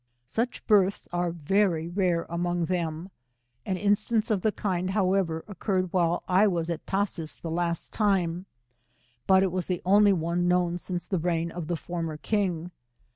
[0.25, 6.47] Such birthg are very rare among theB|"airin stance of the kind, however, occurred while I
[6.47, 8.47] was at Tashees the last time,
[9.29, 12.71] hut it was the only one known since the reign of the former king.